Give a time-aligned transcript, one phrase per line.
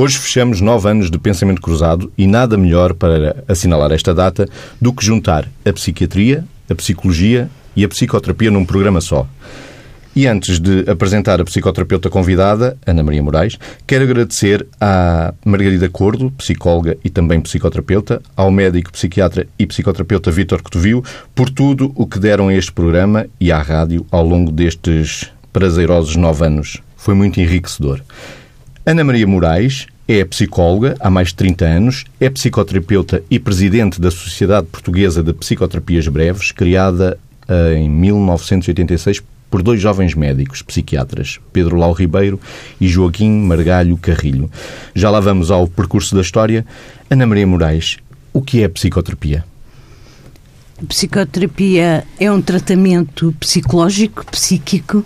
[0.00, 4.48] Hoje fechamos nove anos de pensamento cruzado e nada melhor para assinalar esta data
[4.80, 9.26] do que juntar a psiquiatria, a psicologia e a psicoterapia num programa só.
[10.14, 13.58] E antes de apresentar a psicoterapeuta convidada, Ana Maria Moraes,
[13.88, 20.62] quero agradecer à Margarida Cordo, psicóloga e também psicoterapeuta, ao médico, psiquiatra e psicoterapeuta Vítor
[20.62, 21.02] Cotovio,
[21.34, 26.14] por tudo o que deram a este programa e à rádio ao longo destes prazerosos
[26.14, 26.80] nove anos.
[26.96, 28.00] Foi muito enriquecedor.
[28.88, 34.10] Ana Maria Moraes é psicóloga há mais de 30 anos, é psicoterapeuta e presidente da
[34.10, 41.76] Sociedade Portuguesa de Psicoterapias Breves, criada uh, em 1986 por dois jovens médicos psiquiatras, Pedro
[41.76, 42.40] Lau Ribeiro
[42.80, 44.50] e Joaquim Margalho Carrilho.
[44.94, 46.64] Já lá vamos ao percurso da história.
[47.10, 47.98] Ana Maria Moraes,
[48.32, 49.44] o que é psicoterapia?
[50.88, 55.04] Psicoterapia é um tratamento psicológico, psíquico,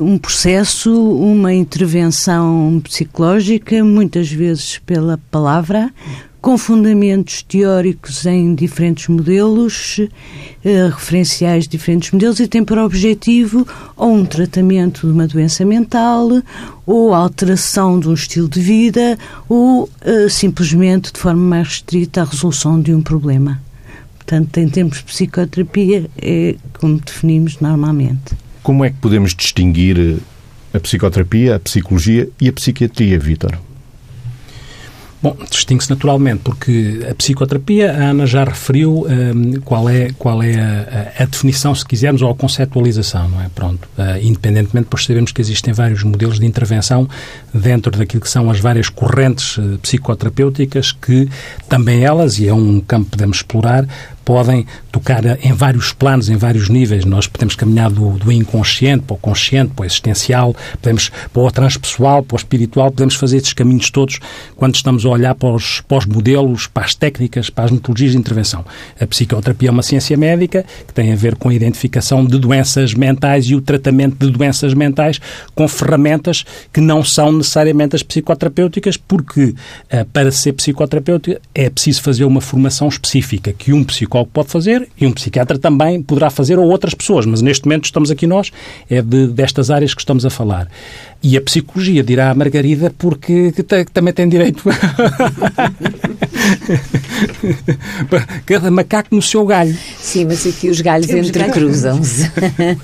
[0.00, 5.92] um processo, uma intervenção psicológica, muitas vezes pela palavra,
[6.40, 10.00] com fundamentos teóricos em diferentes modelos,
[10.64, 15.64] eh, referenciais de diferentes modelos, e tem por objetivo ou um tratamento de uma doença
[15.64, 16.28] mental,
[16.86, 22.24] ou alteração de um estilo de vida, ou eh, simplesmente, de forma mais restrita, a
[22.24, 23.60] resolução de um problema.
[24.16, 28.34] Portanto, em termos de psicoterapia, é como definimos normalmente.
[28.62, 33.58] Como é que podemos distinguir eh, a psicoterapia, a psicologia e a psiquiatria, Vítor?
[35.22, 40.54] Bom, distingue-se naturalmente, porque a psicoterapia, a Ana já referiu um, qual é, qual é
[40.58, 43.50] a, a, definição, se quisermos, ou a conceptualização, não é?
[43.54, 43.86] Pronto.
[43.98, 47.06] Uh, independentemente, depois sabemos que existem vários modelos de intervenção
[47.52, 51.28] dentro daquilo que são as várias correntes uh, psicoterapêuticas que
[51.68, 53.86] também elas, e é um campo que podemos explorar,
[54.24, 57.04] podem tocar em vários planos, em vários níveis.
[57.04, 61.50] Nós podemos caminhar do, do inconsciente para o consciente, para o existencial, podemos para o
[61.50, 64.18] transpessoal, para o espiritual, podemos fazer esses caminhos todos
[64.56, 68.12] quando estamos a olhar para os, para os modelos, para as técnicas, para as metodologias
[68.12, 68.64] de intervenção.
[69.00, 72.94] A psicoterapia é uma ciência médica que tem a ver com a identificação de doenças
[72.94, 75.20] mentais e o tratamento de doenças mentais
[75.54, 79.54] com ferramentas que não são necessariamente as psicoterapêuticas, porque
[79.88, 84.48] eh, para ser psicoterapêutica é preciso fazer uma formação específica que um psicólogo psicólogo pode
[84.48, 88.26] fazer e um psiquiatra também poderá fazer ou outras pessoas, mas neste momento estamos aqui
[88.26, 88.50] nós,
[88.90, 90.68] é de, destas áreas que estamos a falar.
[91.22, 93.52] E a psicologia, dirá a Margarida, porque
[93.92, 94.64] também tem direito.
[98.46, 99.76] Cada macaco no seu galho.
[99.98, 102.30] Sim, mas aqui os galhos entrecruzam-se.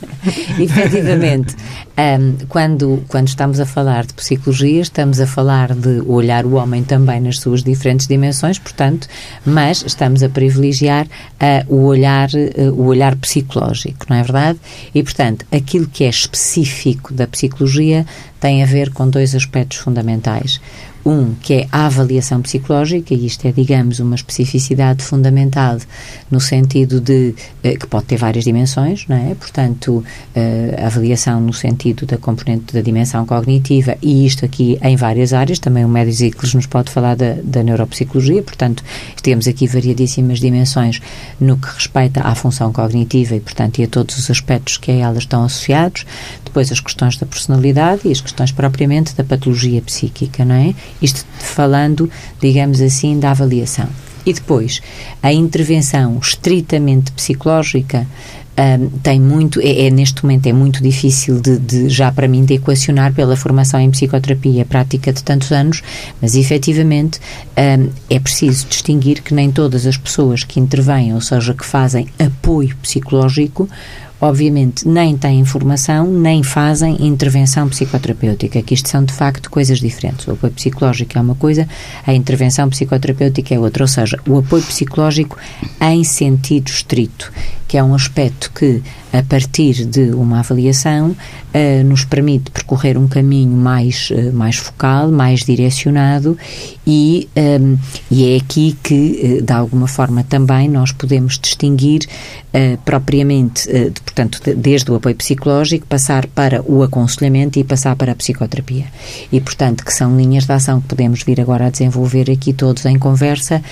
[0.61, 1.57] Efetivamente.
[1.99, 6.85] Um, quando, quando estamos a falar de psicologia, estamos a falar de olhar o homem
[6.85, 9.09] também nas suas diferentes dimensões, portanto,
[9.47, 14.59] mas estamos a privilegiar uh, o, olhar, uh, o olhar psicológico, não é verdade?
[14.95, 18.05] E, portanto, aquilo que é específico da psicologia
[18.47, 20.61] tem a ver com dois aspectos fundamentais.
[21.09, 25.79] Um, que é a avaliação psicológica, e isto é, digamos, uma especificidade fundamental
[26.29, 29.33] no sentido de eh, que pode ter várias dimensões, não é?
[29.37, 30.03] Portanto,
[30.35, 35.61] eh, avaliação no sentido da componente da dimensão cognitiva, e isto aqui em várias áreas,
[35.61, 38.83] também o Médio Zicles nos pode falar da, da neuropsicologia, portanto,
[39.23, 41.01] temos aqui variadíssimas dimensões
[41.39, 44.95] no que respeita à função cognitiva e, portanto, e a todos os aspectos que a
[44.95, 46.05] elas estão associados,
[46.45, 50.75] depois as questões da personalidade e as questões propriamente da patologia psíquica, não é?
[51.01, 53.89] Isto falando, digamos assim, da avaliação.
[54.25, 54.83] E depois,
[55.23, 58.07] a intervenção estritamente psicológica
[58.59, 62.45] um, tem muito, é, é, neste momento é muito difícil de, de, já para mim
[62.45, 65.83] de equacionar pela formação em psicoterapia, prática de tantos anos,
[66.23, 67.21] mas efetivamente
[67.57, 72.09] um, é preciso distinguir que nem todas as pessoas que intervêm, ou seja, que fazem
[72.19, 73.69] apoio psicológico,
[74.21, 80.27] obviamente, nem têm formação, nem fazem intervenção psicoterapêutica, que isto são, de facto, coisas diferentes.
[80.27, 81.69] O apoio psicológico é uma coisa,
[82.07, 83.85] a intervenção psicoterapêutica é outra.
[83.85, 85.37] Ou seja, o apoio psicológico
[85.81, 87.33] em sentido estrito,
[87.69, 88.83] que é um aspecto que,
[89.13, 95.11] a partir de uma avaliação, uh, nos permite percorrer um caminho mais, uh, mais focal,
[95.11, 96.39] mais direcionado
[96.87, 97.77] e, um, ehm,
[98.11, 102.07] e é aqui que, uh, de alguma forma, também nós podemos distinguir
[102.87, 108.13] propriamente, de, portanto, de, desde o apoio psicológico, passar para o aconselhamento e passar para
[108.13, 108.87] a psicoterapia.
[109.31, 112.87] E, portanto, que são linhas de ação que podemos vir agora a desenvolver aqui todos
[112.87, 113.63] em conversa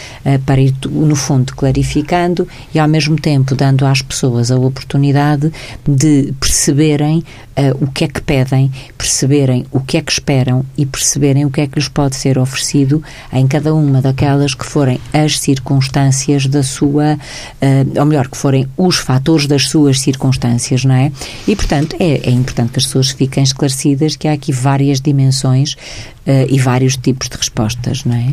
[0.45, 5.53] para ir, no fundo, clarificando e, ao mesmo tempo, dando às pessoas a oportunidade
[5.87, 10.85] de perceberem uh, o que é que pedem, perceberem o que é que esperam e
[10.85, 13.03] perceberem o que é que lhes pode ser oferecido
[13.33, 18.67] em cada uma daquelas que forem as circunstâncias da sua, uh, ou melhor, que forem
[18.77, 21.13] os fatores das suas circunstâncias circunstâncias, não é?
[21.47, 25.73] E, portanto, é, é importante que as pessoas fiquem esclarecidas que há aqui várias dimensões
[25.73, 28.33] uh, e vários tipos de respostas, não é?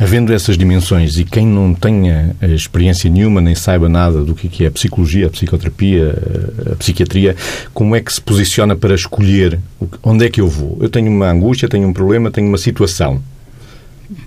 [0.00, 4.68] Havendo essas dimensões e quem não tenha experiência nenhuma nem saiba nada do que é
[4.68, 6.14] a psicologia, a psicoterapia,
[6.72, 7.36] a psiquiatria,
[7.72, 9.58] como é que se posiciona para escolher
[10.02, 10.78] onde é que eu vou?
[10.80, 13.20] Eu tenho uma angústia, tenho um problema, tenho uma situação.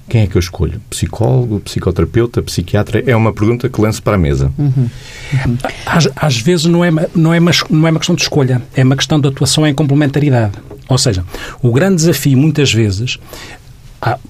[0.08, 0.82] Quem é que eu escolho?
[0.90, 3.04] Psicólogo, psicoterapeuta, psiquiatra?
[3.06, 4.52] É uma pergunta que lanço para a mesa.
[4.58, 4.72] Uhum.
[4.78, 5.58] Uhum.
[5.86, 8.84] Às, às, vezes não é, não, é uma, não é uma questão de escolha, é
[8.84, 10.54] uma questão de atuação em complementaridade.
[10.88, 11.24] Ou seja,
[11.62, 13.20] o grande desafio, muitas vezes,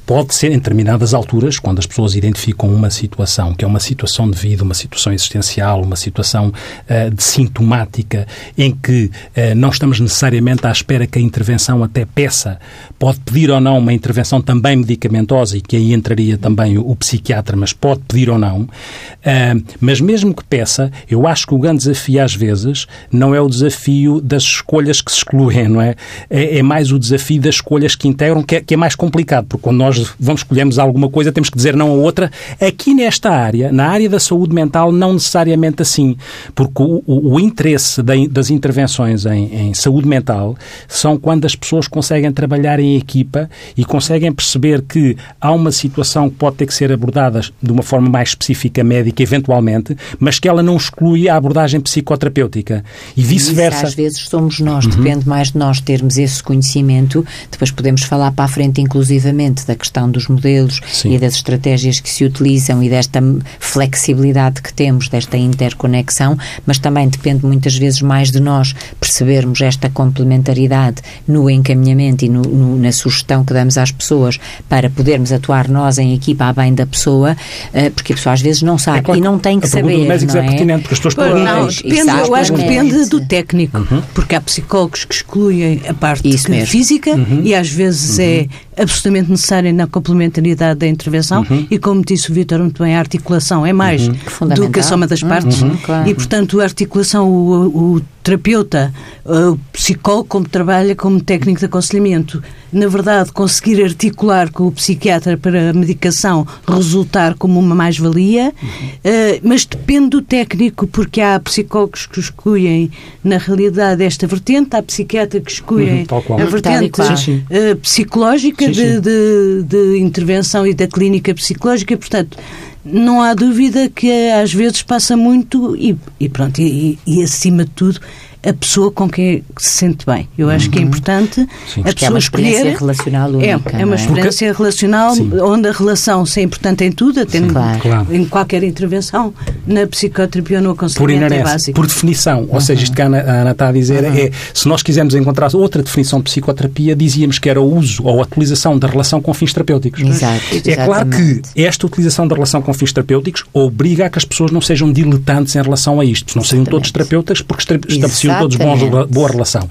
[0.05, 4.29] pode ser em determinadas alturas, quando as pessoas identificam uma situação, que é uma situação
[4.29, 8.27] de vida, uma situação existencial, uma situação uh, de sintomática,
[8.57, 12.59] em que uh, não estamos necessariamente à espera que a intervenção até peça,
[12.97, 16.95] pode pedir ou não uma intervenção também medicamentosa, e que aí entraria também o, o
[16.95, 18.61] psiquiatra, mas pode pedir ou não.
[18.61, 23.39] Uh, mas mesmo que peça, eu acho que o grande desafio às vezes não é
[23.39, 25.95] o desafio das escolhas que se excluem, não é?
[26.29, 29.58] É, é mais o desafio das escolhas que integram, que é, que é mais complicado,
[29.59, 32.31] quando nós vamos escolhemos alguma coisa, temos que dizer não a outra.
[32.59, 36.17] Aqui nesta área, na área da saúde mental, não necessariamente assim,
[36.55, 40.57] porque o, o, o interesse das intervenções em, em, saúde mental
[40.87, 46.29] são quando as pessoas conseguem trabalhar em equipa e conseguem perceber que há uma situação
[46.29, 50.47] que pode ter que ser abordada de uma forma mais específica médica, eventualmente, mas que
[50.47, 52.83] ela não exclui a abordagem psicoterapêutica
[53.15, 53.87] e vice-versa.
[53.87, 54.91] Às vezes somos nós, uhum.
[54.91, 59.75] depende mais de nós termos esse conhecimento, depois podemos falar para a frente, inclusivamente da
[59.75, 61.13] questão dos modelos Sim.
[61.13, 63.19] e das estratégias que se utilizam e desta
[63.59, 69.89] flexibilidade que temos, desta interconexão, mas também depende muitas vezes mais de nós percebermos esta
[69.89, 75.67] complementaridade no encaminhamento e no, no, na sugestão que damos às pessoas para podermos atuar
[75.67, 77.35] nós em equipa a bem da pessoa,
[77.73, 79.69] uh, porque a pessoa às vezes não sabe é claro, e não tem que a
[79.69, 80.07] saber.
[80.07, 81.43] médico não é, é pertinente, porque as pessoas perguntam.
[81.43, 84.01] Não, depende, eu acho que depende do técnico, uhum.
[84.13, 86.29] porque há psicólogos que excluem a parte
[86.65, 87.41] física uhum.
[87.43, 88.47] e às vezes é uhum.
[88.77, 91.65] é absolutamente necessária na complementaridade da intervenção uhum.
[91.71, 94.47] e, como disse o Vítor muito bem, a articulação é mais uhum.
[94.49, 95.77] do que a soma das partes uhum.
[95.77, 96.09] claro.
[96.09, 98.93] e, portanto, a articulação, o, o terapeuta,
[99.25, 102.41] o psicólogo, como trabalha como técnico de aconselhamento,
[102.71, 109.39] na verdade, conseguir articular com o psiquiatra para a medicação resultar como uma mais-valia, uh,
[109.43, 112.91] mas depende do técnico, porque há psicólogos que excluem,
[113.23, 118.83] na realidade, esta vertente, há psiquiatras que excluem uhum, a vertente uh, psicológica sim, sim.
[118.83, 122.37] De, de, de intervenção e da clínica psicológica, portanto,
[122.83, 127.71] não há dúvida que às vezes passa muito e, e pronto, e, e, acima de
[127.71, 127.99] tudo
[128.41, 130.27] a pessoa com quem se sente bem.
[130.37, 130.71] Eu acho uhum.
[130.71, 130.87] que é uhum.
[130.87, 131.81] importante Sim.
[131.81, 133.77] a pessoa é uma experiência relacional única.
[133.77, 133.97] É, é uma é?
[133.97, 134.63] experiência Porque...
[134.63, 135.31] relacional Sim.
[135.41, 138.07] onde a relação é importante em tudo, até claro.
[138.09, 139.33] em qualquer intervenção,
[139.67, 141.75] na psicoterapia ou no aconselhamento por é básico.
[141.75, 142.61] Por definição, ou uhum.
[142.61, 144.15] seja, isto que a Ana, a Ana, está a dizer uhum.
[144.15, 148.19] é, se nós quisermos encontrar outra definição de psicoterapia, dizíamos que era o uso ou
[148.19, 150.01] a utilização da relação com fins terapêuticos.
[150.01, 154.25] Exato, é claro que esta utilização da relação com fins terapêuticos obriga a que as
[154.25, 156.35] pessoas não sejam diletantes em relação a isto.
[156.35, 159.67] Não sejam todos terapeutas porque estabeleciam todos bons boa relação.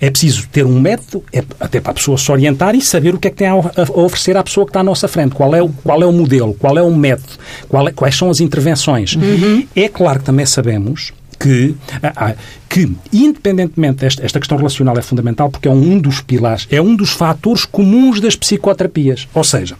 [0.00, 3.18] É preciso ter um método, é, até para a pessoa se orientar e saber o
[3.18, 5.34] que é que tem a, a oferecer à pessoa que está à nossa frente.
[5.34, 7.34] Qual é o, qual é o modelo, qual é o método,
[7.88, 9.14] é, quais são as intervenções.
[9.16, 9.66] Uhum.
[9.74, 12.34] É claro que também sabemos que, ah, ah,
[12.68, 16.94] que independentemente desta esta questão relacional é fundamental porque é um dos pilares, é um
[16.94, 19.26] dos fatores comuns das psicoterapias.
[19.34, 19.76] Ou seja,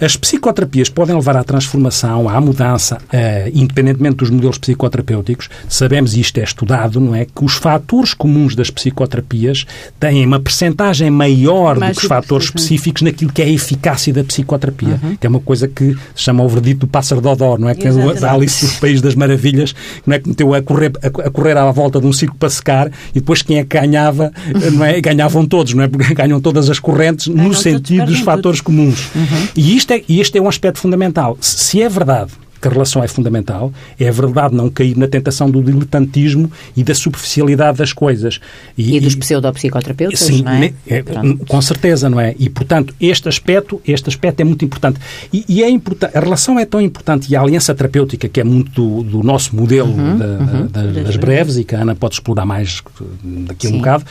[0.00, 5.48] as psicoterapias podem levar à transformação, à mudança, uh, independentemente dos modelos psicoterapêuticos.
[5.68, 7.24] Sabemos, e isto é estudado, não é?
[7.24, 9.66] Que os fatores comuns das psicoterapias
[9.98, 14.12] têm uma percentagem maior Mais do que os fatores específicos naquilo que é a eficácia
[14.12, 14.98] da psicoterapia.
[15.02, 15.16] Uhum.
[15.16, 17.74] Que é uma coisa que se chama o verdito do pássaro Dodó, não é?
[17.74, 19.74] Que é da Alice dos Países das Maravilhas,
[20.06, 20.18] não é?
[20.18, 23.42] Que meteu a correr a, correr à volta de um círculo para secar e depois
[23.42, 24.32] quem é que ganhava,
[24.72, 25.00] não é?
[25.00, 25.88] Ganhavam todos, não é?
[25.88, 29.08] Porque ganham todas as correntes Ganham no sentido dos fatores comuns.
[29.14, 29.48] Uhum.
[29.56, 31.36] E isto é, este é um aspecto fundamental.
[31.40, 35.62] Se é verdade que a relação é fundamental, é verdade não cair na tentação do
[35.62, 38.40] diletantismo e da superficialidade das coisas.
[38.76, 40.72] E, e dos pseudopsicoterapeutas, sim, não é?
[40.86, 41.02] é
[41.48, 42.34] com certeza, não é?
[42.38, 45.00] E, portanto, este aspecto, este aspecto é muito importante.
[45.32, 48.44] E, e é importante, a relação é tão importante e a aliança terapêutica, que é
[48.44, 51.94] muito do, do nosso modelo uhum, da, uhum, da, das breves e que a Ana
[51.94, 52.82] pode explorar mais
[53.22, 54.04] daqui a um bocado,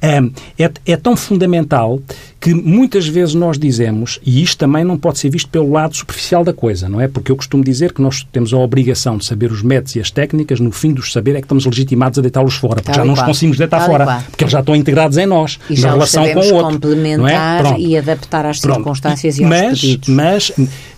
[0.00, 0.18] é,
[0.58, 2.00] é, é tão fundamental
[2.42, 6.42] que muitas vezes nós dizemos, e isto também não pode ser visto pelo lado superficial
[6.42, 7.06] da coisa, não é?
[7.06, 10.10] Porque eu costumo dizer que nós temos a obrigação de saber os métodos e as
[10.10, 13.14] técnicas, no fim dos saber é que estamos legitimados a deitá-los fora, porque já não
[13.14, 16.28] os conseguimos deitar Tal fora, porque eles já estão integrados em nós, e na relação
[16.34, 16.72] com o outro.
[16.72, 17.78] complementar não é?
[17.78, 18.74] e adaptar às Pronto.
[18.78, 20.08] circunstâncias e, mas, pedidos.
[20.08, 20.52] Mas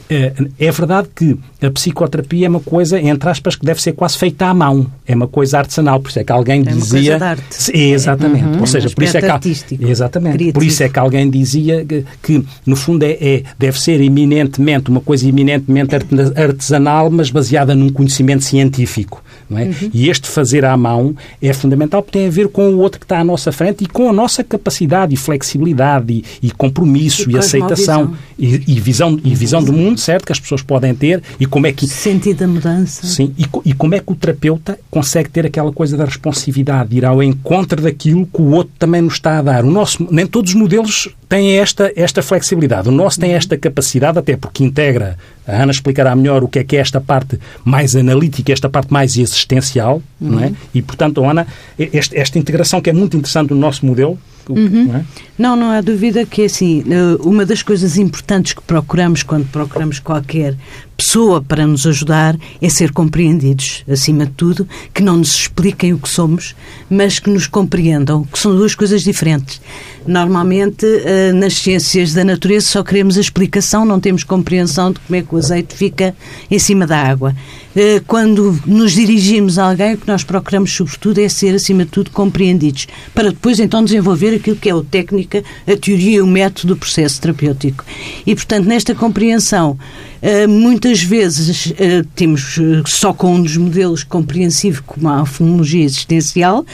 [0.09, 4.19] é, é verdade que a psicoterapia é uma coisa, entre aspas, que deve ser quase
[4.19, 4.87] feita à mão.
[5.07, 6.01] É uma coisa artesanal.
[6.01, 7.17] Por isso é que alguém é dizia.
[7.17, 8.45] Uma coisa de exatamente.
[8.45, 8.61] Uhum.
[8.61, 9.27] Ou seja, por isso é que.
[9.27, 10.33] Artístico, exatamente.
[10.35, 10.55] Criativo.
[10.55, 14.91] Por isso é que alguém dizia que, que no fundo, é, é, deve ser eminentemente,
[14.91, 15.95] uma coisa eminentemente
[16.37, 19.23] artesanal, mas baseada num conhecimento científico.
[19.49, 19.65] Não é?
[19.65, 19.91] Uhum.
[19.93, 23.05] E este fazer à mão é fundamental porque tem a ver com o outro que
[23.05, 27.35] está à nossa frente e com a nossa capacidade e flexibilidade e, e compromisso e,
[27.35, 30.27] e aceitação e, e, visão, e visão do mundo, certo?
[30.27, 31.87] Que as pessoas podem ter e como é que...
[31.87, 33.07] Sentido da mudança.
[33.07, 36.99] Sim, e, e como é que o terapeuta consegue ter aquela coisa da responsividade, de
[36.99, 39.65] ir ao encontro daquilo que o outro também nos está a dar.
[39.65, 42.89] O nosso, nem todos os modelos têm esta, esta flexibilidade.
[42.89, 46.65] O nosso tem esta capacidade, até porque integra, a Ana explicará melhor o que é
[46.65, 50.31] que é esta parte mais analítica, esta parte mais existencial, uhum.
[50.31, 50.53] não é?
[50.75, 51.47] E, portanto, Ana,
[51.79, 54.85] este, esta integração que é muito interessante no nosso modelo, Uhum.
[54.85, 55.05] Não, é?
[55.39, 56.85] não, não há dúvida que assim,
[57.21, 60.55] uma das coisas importantes que procuramos quando procuramos qualquer
[60.97, 65.99] pessoa para nos ajudar é ser compreendidos, acima de tudo, que não nos expliquem o
[65.99, 66.55] que somos,
[66.89, 69.61] mas que nos compreendam, que são duas coisas diferentes.
[70.07, 75.17] Normalmente, eh, nas ciências da natureza, só queremos a explicação, não temos compreensão de como
[75.17, 76.15] é que o azeite fica
[76.51, 77.35] em cima da água.
[77.77, 81.91] Eh, quando nos dirigimos a alguém, o que nós procuramos, sobretudo, é ser, acima de
[81.91, 86.27] tudo, compreendidos, para depois então desenvolver aquilo que é a técnica, a teoria e o
[86.27, 87.85] método do processo terapêutico.
[88.27, 89.79] E, portanto, nesta compreensão,
[90.23, 90.47] eh,
[90.85, 91.73] muitas vezes
[92.15, 96.67] temos só com um dos modelos compreensivo, como a fonologia existencial,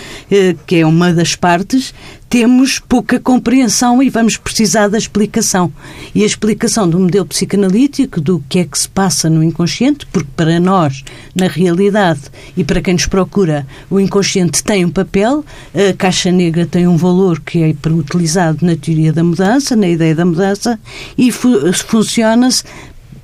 [0.67, 1.95] que é uma das partes,
[2.29, 5.73] temos pouca compreensão e vamos precisar da explicação.
[6.14, 10.31] E a explicação do modelo psicanalítico, do que é que se passa no inconsciente, porque
[10.37, 12.21] para nós, na realidade,
[12.57, 16.97] e para quem nos procura, o inconsciente tem um papel, a caixa negra tem um
[16.97, 20.79] valor que é utilizado na teoria da mudança, na ideia da mudança,
[21.19, 22.62] e fu funciona-se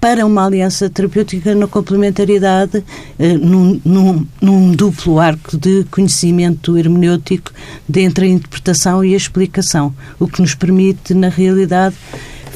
[0.06, 2.84] para uma aliança terapêutica na complementariedade,
[3.18, 7.50] eh, num, num, num, duplo arco de conhecimento hermenêutico
[7.92, 11.96] entre a interpretação e a explicação, o que nos permite, na realidade,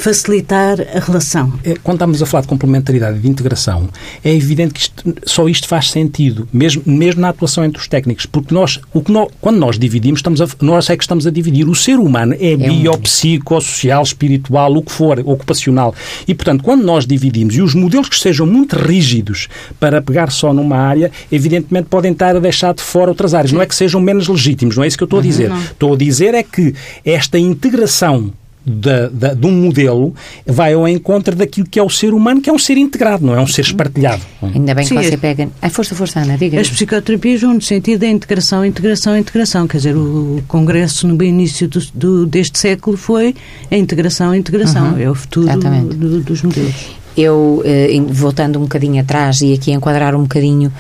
[0.01, 1.53] facilitar a relação.
[1.63, 3.89] É, quando estamos a falar de complementaridade e de integração,
[4.25, 8.27] é evidente que isto, só isto faz sentido, mesmo, mesmo na atuação entre os técnicos,
[8.27, 11.31] porque nós, o que nós, quando nós dividimos, estamos a, nós é que estamos a
[11.31, 11.69] dividir.
[11.69, 15.95] O ser humano é, é biopsicossocial, espiritual, o que for, ocupacional.
[16.27, 20.53] E, portanto, quando nós dividimos, e os modelos que sejam muito rígidos para pegar só
[20.53, 23.53] numa área, evidentemente podem estar a deixar de fora outras áreas.
[23.53, 25.29] Não é que sejam menos legítimos, não é isso que eu estou a uhum.
[25.29, 25.51] dizer.
[25.51, 28.33] Uhum, estou a dizer é que esta integração
[28.65, 30.15] da, da, de um modelo
[30.47, 33.35] vai ao encontro daquilo que é o ser humano, que é um ser integrado, não
[33.35, 34.23] é um ser espartilhado.
[34.43, 35.49] Ainda bem que Sim, você pega.
[35.61, 36.61] Ai, força, força, Ana, diga.
[36.61, 39.67] As psicoterapias vão no sentido da integração, integração, integração.
[39.67, 43.35] Quer dizer, o Congresso no início do, do, deste século foi
[43.71, 44.93] a integração, integração.
[44.93, 44.99] Uhum.
[44.99, 50.15] É o futuro do, dos modelos eu, eh, voltando um bocadinho atrás e aqui enquadrar
[50.15, 50.73] um bocadinho,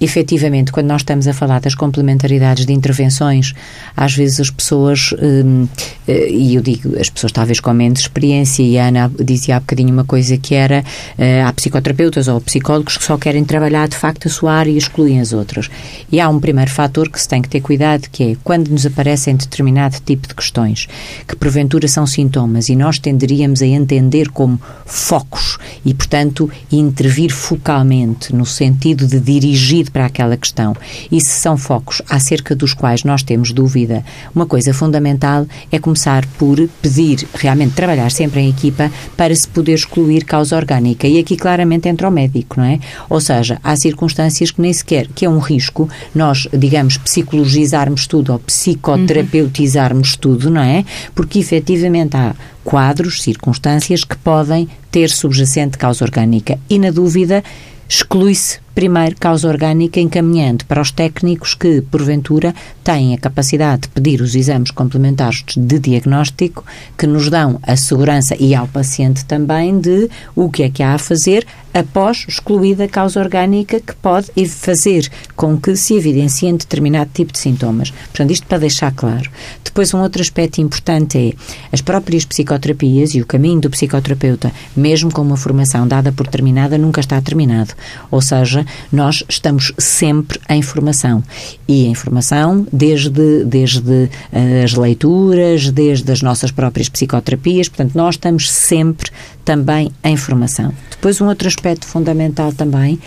[0.00, 3.54] efetivamente, quando nós estamos a falar das complementaridades de intervenções,
[3.96, 5.66] às vezes as pessoas, hum,
[6.08, 9.60] eh, e eu digo, as pessoas talvez com menos experiência, e a Ana dizia há
[9.60, 10.84] bocadinho uma coisa que era,
[11.18, 14.78] eh, há psicoterapeutas ou psicólogos que só querem trabalhar de facto a sua área e
[14.78, 15.70] excluem as outras.
[16.10, 18.86] E há um primeiro fator que se tem que ter cuidado, que é quando nos
[18.86, 20.88] aparecem determinado tipo de questões,
[21.26, 28.34] que porventura são sintomas, e nós tenderíamos a entender como focos e, portanto, intervir focalmente
[28.34, 30.74] no sentido de dirigir para aquela questão.
[31.10, 36.26] E se são focos acerca dos quais nós temos dúvida, uma coisa fundamental é começar
[36.38, 41.06] por pedir, realmente trabalhar sempre em equipa para se poder excluir causa orgânica.
[41.06, 42.78] E aqui claramente entra o médico, não é?
[43.08, 48.32] Ou seja, há circunstâncias que nem sequer, que é um risco, nós, digamos, psicologizarmos tudo
[48.32, 50.18] ou psicoterapeutizarmos uhum.
[50.20, 50.84] tudo, não é?
[51.14, 52.34] Porque efetivamente há
[52.64, 56.58] quadros, circunstâncias que podem ter subjacente causa orgânica.
[56.68, 57.44] E, na dúvida,
[57.88, 64.20] exclui-se primeiro causa orgânica encaminhando para os técnicos que, porventura, têm a capacidade de pedir
[64.20, 66.64] os exames complementares de diagnóstico
[66.98, 70.94] que nos dão a segurança e ao paciente também de o que é que há
[70.94, 77.10] a fazer após excluída a causa orgânica que pode fazer com que se evidenciem determinado
[77.12, 77.90] tipo de sintomas.
[77.90, 79.28] Portanto, isto para deixar claro.
[79.64, 81.32] Depois, um outro aspecto importante é
[81.72, 86.78] as próprias psicoterapias e o caminho do psicoterapeuta, mesmo com uma formação dada por terminada,
[86.78, 87.74] nunca está terminado.
[88.08, 91.22] Ou seja, nós estamos sempre em formação.
[91.66, 98.14] E em formação desde, desde uh, as leituras, desde as nossas próprias psicoterapias, portanto, nós
[98.14, 99.10] estamos sempre
[99.44, 100.72] também em formação.
[100.90, 102.98] Depois, um outro aspecto fundamental também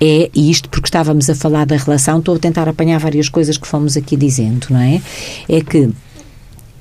[0.00, 3.66] é, isto porque estávamos a falar da relação, estou a tentar apanhar várias coisas que
[3.68, 5.00] fomos aqui dizendo, não é?
[5.48, 5.90] É que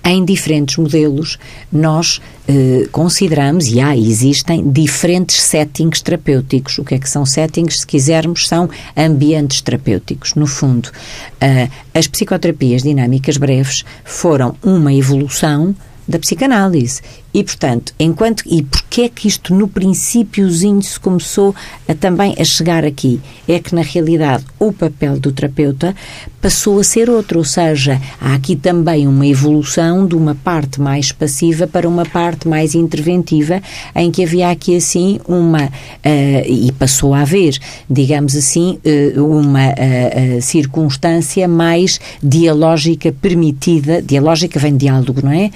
[0.04, 1.38] em diferentes modelos,
[1.72, 6.78] nós eh, consideramos, e há, existem, diferentes settings terapêuticos.
[6.80, 7.82] O que é que são settings?
[7.82, 10.36] Se quisermos, são ambientes terapêuticos.
[10.36, 15.76] No fundo, uh, as psicoterapias dinâmicas breves foram uma evolução
[16.08, 17.02] da psicanálise.
[17.34, 18.44] E, portanto, enquanto.
[18.46, 21.56] E porquê é que isto no princípiozinho se começou
[21.88, 23.22] a, também a chegar aqui?
[23.48, 25.96] É que, na realidade, o papel do terapeuta
[26.42, 31.12] passou a ser outro, ou seja, há aqui também uma evolução de uma parte mais
[31.12, 33.62] passiva para uma parte mais interventiva,
[33.96, 35.66] em que havia aqui, assim, uma.
[35.66, 35.72] Uh,
[36.48, 37.58] e passou a haver,
[37.90, 38.80] digamos assim,
[39.16, 44.02] uh, uma uh, circunstância mais dialógica permitida.
[44.02, 45.52] Dialógica vem de diálogo, não é?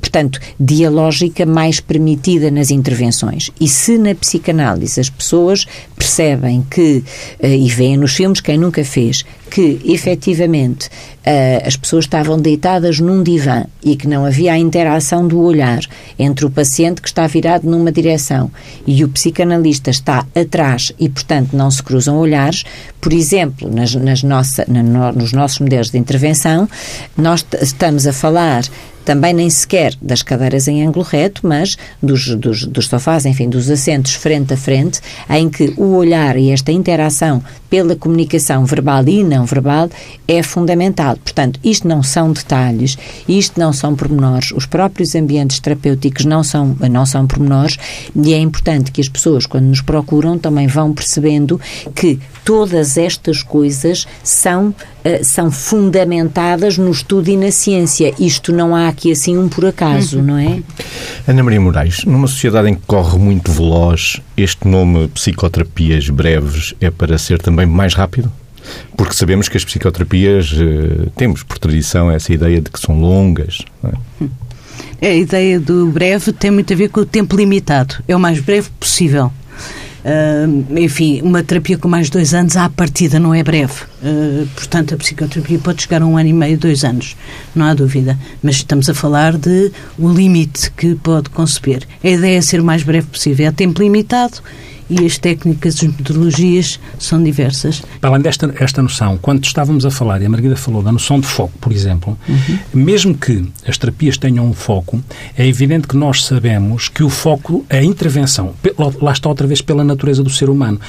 [0.00, 3.50] portanto, dialógica lógica mais permitida nas intervenções.
[3.60, 7.04] E se na psicanálise as pessoas percebem que,
[7.40, 10.88] eh, e veem nos filmes quem nunca fez, que efetivamente
[11.24, 15.80] eh, as pessoas estavam deitadas num divã e que não havia a interação do olhar
[16.18, 18.50] entre o paciente que está virado numa direção
[18.86, 22.64] e o psicanalista está atrás e, portanto, não se cruzam olhares,
[23.00, 26.68] por exemplo, nas, nas nossa, na, nos nossos modelos de intervenção,
[27.16, 28.64] nós estamos a falar
[29.06, 33.70] também nem sequer das cadeiras em ângulo reto, mas dos, dos, dos sofás, enfim, dos
[33.70, 39.22] assentos frente a frente, em que o olhar e esta interação pela comunicação verbal e
[39.22, 39.88] não verbal
[40.26, 41.16] é fundamental.
[41.16, 42.98] Portanto, isto não são detalhes,
[43.28, 47.78] isto não são pormenores, os próprios ambientes terapêuticos não são, não são pormenores
[48.14, 51.60] e é importante que as pessoas, quando nos procuram, também vão percebendo
[51.94, 54.74] que todas estas coisas são, uh,
[55.24, 58.14] são fundamentadas no estudo e na ciência.
[58.20, 60.62] Isto não há aqui assim um por acaso, não é?
[61.26, 66.88] Ana Maria Moraes, numa sociedade em que corre muito veloz, este nome psicoterapias breves é
[66.88, 68.32] para ser também mais rápido?
[68.96, 73.58] Porque sabemos que as psicoterapias, uh, temos por tradição essa ideia de que são longas.
[75.02, 75.08] É?
[75.08, 77.96] A ideia do breve tem muito a ver com o tempo limitado.
[78.06, 79.32] É o mais breve possível.
[80.06, 83.82] Uh, enfim, uma terapia com mais dois anos, à partida, não é breve.
[84.00, 87.16] Uh, portanto, a psicoterapia pode chegar a um ano e meio, dois anos,
[87.52, 88.16] não há dúvida.
[88.40, 91.82] Mas estamos a falar de o limite que pode conceber.
[92.04, 93.48] A ideia é ser o mais breve possível.
[93.48, 94.40] É tempo limitado
[94.88, 97.82] e as técnicas, as metodologias são diversas.
[98.00, 101.20] Para além desta esta noção, quando estávamos a falar, e a Margarida falou da noção
[101.20, 102.58] de foco, por exemplo, uhum.
[102.74, 105.02] mesmo que as terapias tenham um foco,
[105.36, 108.54] é evidente que nós sabemos que o foco, a intervenção,
[109.00, 110.80] lá está outra vez pela natureza do ser humano,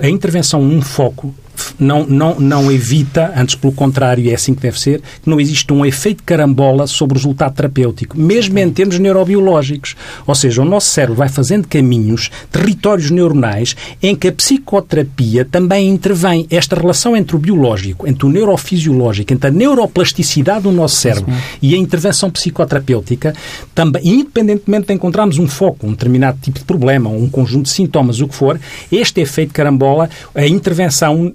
[0.00, 1.34] a intervenção num foco
[1.78, 5.72] não, não, não evita, antes pelo contrário, é assim que deve ser, que não existe
[5.72, 9.96] um efeito carambola sobre o resultado terapêutico, mesmo em termos neurobiológicos.
[10.26, 15.88] Ou seja, o nosso cérebro vai fazendo caminhos, territórios neuronais, em que a psicoterapia também
[15.88, 16.46] intervém.
[16.50, 21.74] Esta relação entre o biológico, entre o neurofisiológico, entre a neuroplasticidade do nosso cérebro e
[21.74, 23.34] a intervenção psicoterapêutica,
[23.74, 28.20] também, independentemente de encontrarmos um foco, um determinado tipo de problema, um conjunto de sintomas,
[28.20, 31.32] o que for, este efeito carambola, a intervenção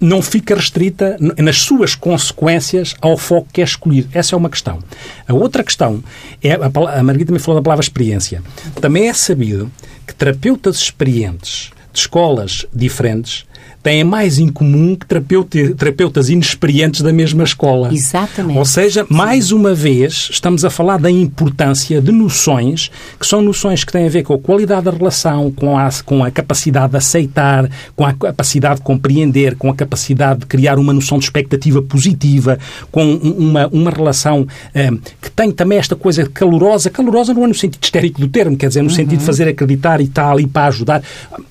[0.00, 4.08] não fica restrita nas suas consequências ao foco que é escolhido.
[4.12, 4.78] Essa é uma questão.
[5.26, 6.02] A outra questão
[6.42, 8.42] é, a, a Margarida me falou da palavra experiência.
[8.80, 9.70] Também é sabido
[10.06, 13.46] que terapeutas experientes de escolas diferentes
[13.84, 17.92] têm mais em comum que terapeutas inexperientes da mesma escola.
[17.92, 18.58] Exatamente.
[18.58, 23.84] Ou seja, mais uma vez, estamos a falar da importância de noções que são noções
[23.84, 26.96] que têm a ver com a qualidade da relação, com a, com a capacidade de
[26.96, 31.82] aceitar, com a capacidade de compreender, com a capacidade de criar uma noção de expectativa
[31.82, 32.58] positiva,
[32.90, 37.54] com uma, uma relação eh, que tem também esta coisa calorosa, calorosa não é no
[37.54, 38.94] sentido histérico do termo, quer dizer, no uhum.
[38.94, 41.02] sentido de fazer acreditar e tal, e para ajudar.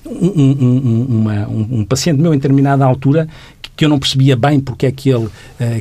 [0.04, 3.28] Um, um, um, uma, um paciente meu, em determinada altura,
[3.76, 5.30] que eu não percebia bem porque é que ele uh,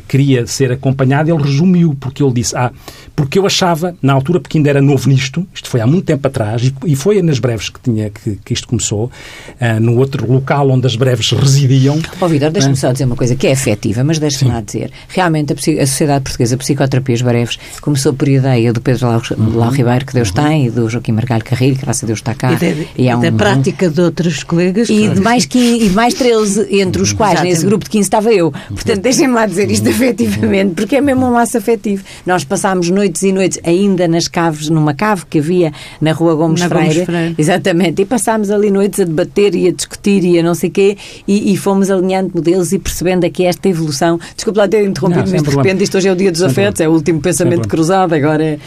[0.07, 2.71] queria ser acompanhado, ele resumiu, porque ele disse, ah,
[3.15, 6.27] porque eu achava, na altura, porque ainda era novo nisto, isto foi há muito tempo
[6.27, 10.31] atrás, e, e foi nas breves que, tinha, que, que isto começou, uh, no outro
[10.31, 11.99] local onde as breves residiam.
[12.19, 14.61] Ó oh, Vidor, deixa-me uh, só dizer uma coisa que é afetiva, mas deixa-me lá
[14.61, 14.91] dizer.
[15.07, 19.57] Realmente, a, a, Sociedade Portuguesa de Psicoterapias Breves começou por ideia do Pedro Lau, uhum,
[19.57, 20.35] Lau Ribeiro, que Deus uhum.
[20.35, 22.53] tem, e do Joaquim Margalho Carrilho, que graças a Deus está cá.
[22.53, 24.89] E, de, e é um, da prática de outros colegas.
[24.89, 27.53] E de mais, 15, e mais 13, entre os quais, Exatamente.
[27.53, 28.51] nesse grupo grupo de 15 estava eu.
[28.69, 32.03] Portanto, deixem-me lá dizer isto afetivamente, porque é mesmo um laço afetivo.
[32.25, 36.61] Nós passámos noites e noites ainda nas caves, numa cave que havia na Rua Gomes,
[36.61, 37.35] na Freire, Gomes Freire.
[37.37, 38.01] Exatamente.
[38.01, 41.53] E passámos ali noites a debater e a discutir e a não sei quê, e,
[41.53, 44.19] e fomos alinhando modelos e percebendo aqui esta evolução.
[44.35, 46.81] Desculpe lá ter interrompido, não, mas de repente isto hoje é o dia dos afetos,
[46.81, 48.59] é o último pensamento cruzado, agora é.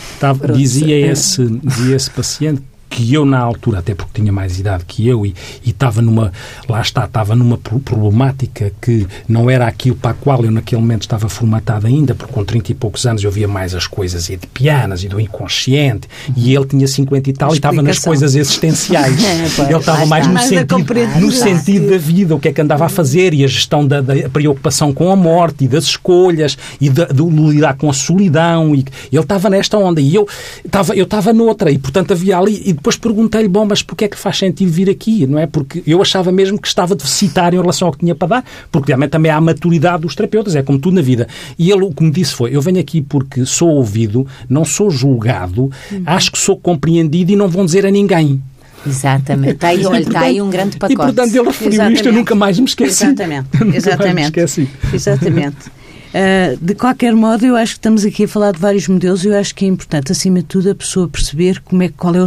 [0.55, 5.07] dizia, esse, dizia esse paciente que eu na altura, até porque tinha mais idade que
[5.07, 6.33] eu e, estava numa,
[6.69, 11.03] lá está, estava numa problemática que não era aquilo para a qual eu naquele momento
[11.03, 14.37] estava formatado ainda, porque com 30 e poucos anos eu via mais as coisas e
[14.37, 18.35] de pianas e do inconsciente e ele tinha 50 e tal e estava nas coisas
[18.35, 19.17] existenciais.
[19.27, 22.61] É, ele estava mais no mais sentido, no sentido da vida, o que é que
[22.61, 26.57] andava a fazer e a gestão da, da preocupação com a morte e das escolhas
[26.81, 27.07] e de
[27.51, 30.27] lidar com a solidão e ele estava nesta onda e eu
[30.65, 34.19] estava, eu estava noutra e portanto havia ali depois perguntei-lhe, bom, mas porquê é que
[34.19, 35.47] faz sentido vir aqui, não é?
[35.47, 38.89] Porque eu achava mesmo que estava deficitário em relação ao que tinha para dar, porque
[38.89, 41.27] realmente também há a maturidade dos terapeutas, é como tudo na vida.
[41.59, 44.91] E ele o que me disse foi, eu venho aqui porque sou ouvido, não sou
[44.91, 46.03] julgado, uhum.
[46.07, 48.41] acho que sou compreendido e não vão dizer a ninguém.
[48.87, 49.55] Exatamente.
[49.55, 50.95] Está aí, olha, está aí um grande pacote.
[50.95, 51.97] E, portanto, ele referiu Exatamente.
[51.97, 53.05] isto, eu nunca mais me esqueci.
[53.05, 53.49] Exatamente.
[53.75, 54.27] Exatamente.
[54.27, 54.69] esqueci.
[54.93, 55.76] Exatamente.
[56.17, 59.29] Uh, de qualquer modo, eu acho que estamos aqui a falar de vários modelos e
[59.29, 62.23] eu acho que é importante, acima de tudo, a pessoa perceber como é, qual é
[62.23, 62.25] o,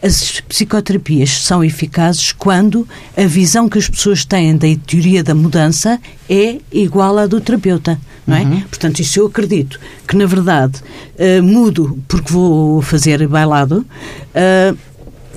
[0.00, 6.00] as psicoterapias são eficazes quando a visão que as pessoas têm da teoria da mudança
[6.30, 8.42] é igual à do terapeuta, não é?
[8.42, 8.60] Uhum.
[8.60, 10.78] Portanto, isso eu acredito que, na verdade,
[11.18, 13.84] uh, mudo porque vou fazer bailado,
[14.30, 14.78] uh,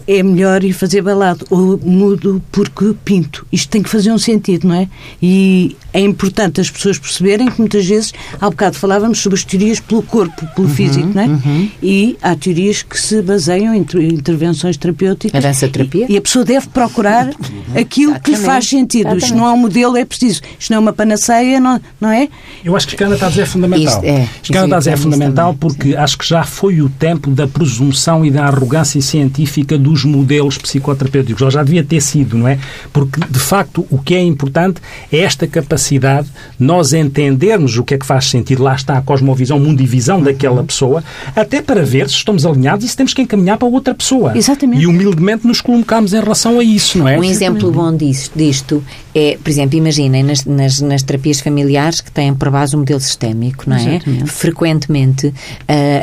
[0.08, 3.46] é melhor ir fazer balado ou mudo porque pinto.
[3.52, 4.88] Isto tem que fazer um sentido, não é?
[5.22, 9.80] E é importante as pessoas perceberem que muitas vezes, há bocado falávamos sobre as teorias
[9.80, 11.26] pelo corpo, pelo uhum, físico, não é?
[11.26, 11.72] Uhum.
[11.82, 13.84] E há teorias que se baseiam em
[14.14, 15.44] intervenções terapêuticas.
[15.44, 16.06] A dança-terapia?
[16.08, 17.30] E, e, a pessoa deve procurar
[17.76, 18.22] aquilo Exatamente.
[18.22, 19.08] que lhe faz sentido.
[19.08, 19.26] Exatamente.
[19.26, 20.42] Isto não é um modelo, é preciso.
[20.60, 22.30] Isto não é uma panaceia, não, não é?
[22.64, 23.94] Eu acho que o que a Ana está a dizer é fundamental.
[23.96, 25.96] Isto é, Isto que a Ana está a dizer é fundamental porque sim.
[25.96, 31.42] acho que já foi o tempo da presunção e da arrogância científica dos modelos psicoterapêuticos.
[31.42, 32.60] Ou já devia ter sido, não é?
[32.94, 34.80] Porque, de facto, o que é importante
[35.12, 36.28] é esta capacidade capacidade
[36.60, 41.04] nós entendermos o que é que faz sentido, lá está a cosmovisão, mundivisão daquela pessoa,
[41.36, 44.38] até para ver se estamos alinhados e se temos que encaminhar para outra pessoa.
[44.38, 44.82] Exatamente.
[44.82, 47.18] E humildemente nos colocamos em relação a isso, não é?
[47.18, 52.12] Um exemplo bom disto, disto é, por exemplo, imaginem nas, nas, nas, terapias familiares que
[52.12, 53.96] têm por base o um modelo sistémico, não é?
[53.96, 54.32] Exatamente.
[54.32, 55.34] Frequentemente uh,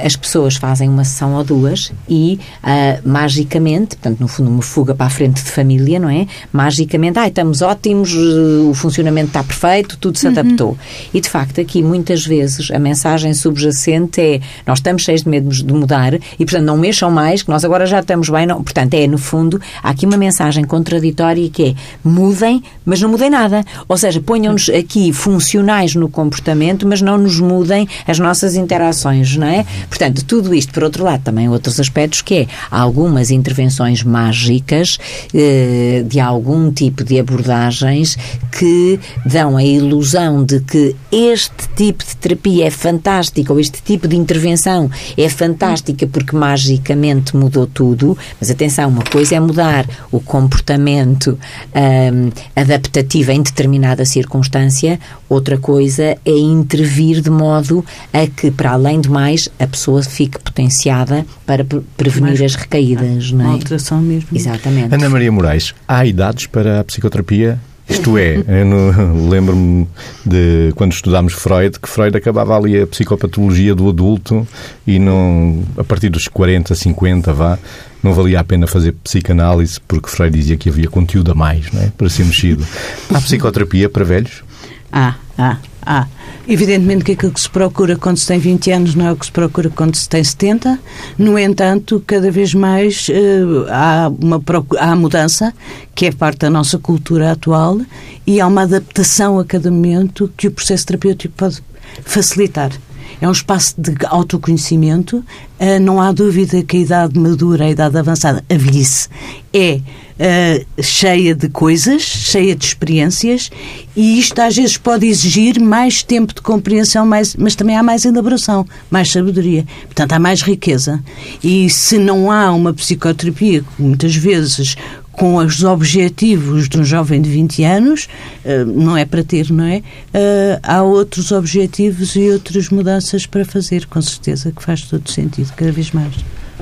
[0.04, 4.94] as pessoas fazem uma sessão ou duas e uh, magicamente, portanto, no fundo, uma fuga
[4.94, 6.26] para a frente de família, não é?
[6.52, 10.70] Magicamente, ah, estamos ótimos, o funcionamento está perfeito feito, tudo se adaptou.
[10.70, 10.76] Uhum.
[11.14, 15.48] E, de facto, aqui muitas vezes a mensagem subjacente é nós estamos cheios de medo
[15.48, 18.46] de mudar e, portanto, não mexam mais, que nós agora já estamos bem.
[18.46, 18.62] Não.
[18.62, 21.74] Portanto, é, no fundo, há aqui uma mensagem contraditória que é
[22.04, 23.64] mudem, mas não mudem nada.
[23.88, 29.46] Ou seja, ponham-nos aqui funcionais no comportamento, mas não nos mudem as nossas interações, não
[29.46, 29.64] é?
[29.88, 34.98] Portanto, tudo isto, por outro lado, também outros aspectos que é algumas intervenções mágicas
[35.32, 38.18] eh, de algum tipo de abordagens
[38.52, 44.08] que dão a ilusão de que este tipo de terapia é fantástica ou este tipo
[44.08, 48.16] de intervenção é fantástica porque magicamente mudou tudo.
[48.40, 51.38] Mas atenção, uma coisa é mudar o comportamento
[51.74, 59.00] um, adaptativo em determinada circunstância, outra coisa é intervir de modo a que, para além
[59.00, 61.64] de mais, a pessoa fique potenciada para
[61.96, 63.32] prevenir as recaídas.
[63.32, 63.44] Não é?
[63.44, 64.28] Uma alteração mesmo.
[64.32, 64.94] Exatamente.
[64.94, 68.36] Ana Maria Moraes, há idades para a psicoterapia isto é,
[69.28, 69.86] lembro-me
[70.24, 74.46] de quando estudámos Freud, que Freud acabava ali a psicopatologia do adulto
[74.86, 77.58] e não, a partir dos 40, 50, vá,
[78.02, 81.82] não valia a pena fazer psicanálise porque Freud dizia que havia conteúdo a mais, não
[81.82, 81.92] é?
[81.96, 82.66] Para ser mexido.
[83.12, 84.42] Há psicoterapia para velhos?
[84.90, 86.06] Há, há, há.
[86.46, 89.24] Evidentemente que aquilo que se procura quando se tem 20 anos não é o que
[89.24, 90.78] se procura quando se tem 70.
[91.16, 94.42] No entanto, cada vez mais uh, há uma
[94.78, 95.54] há mudança,
[95.94, 97.80] que é parte da nossa cultura atual,
[98.26, 101.62] e há uma adaptação a cada momento que o processo terapêutico pode
[102.04, 102.72] facilitar.
[103.20, 105.24] É um espaço de autoconhecimento.
[105.58, 109.08] Uh, não há dúvida que a idade madura, a idade avançada, a velhice,
[109.52, 109.80] é
[110.18, 113.50] uh, cheia de coisas, cheia de experiências,
[113.96, 118.04] e isto às vezes pode exigir mais tempo de compreensão, mais, mas também há mais
[118.04, 119.64] elaboração, mais sabedoria.
[119.84, 121.02] Portanto, há mais riqueza.
[121.42, 124.76] E se não há uma psicoterapia, muitas vezes
[125.12, 128.08] com os objetivos de um jovem de 20 anos,
[128.44, 129.78] uh, não é para ter, não é?
[129.78, 135.52] Uh, há outros objetivos e outras mudanças para fazer, com certeza, que faz todo sentido,
[135.54, 136.14] cada vez mais.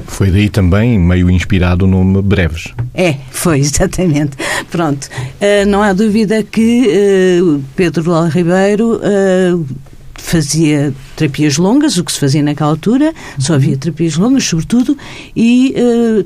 [0.06, 2.72] Foi daí também meio inspirado o nome Breves.
[2.94, 4.36] É, foi, exatamente.
[4.70, 5.08] Pronto.
[5.40, 9.66] Uh, não há dúvida que uh, Pedro Ló Ribeiro uh,
[10.14, 14.96] fazia terapias longas, o que se fazia naquela altura, só havia terapias longas, sobretudo,
[15.34, 15.74] e